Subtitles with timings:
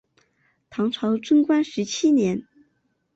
[0.71, 2.47] 唐朝贞观十七年。